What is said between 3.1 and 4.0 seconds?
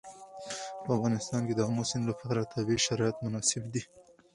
مناسب دي.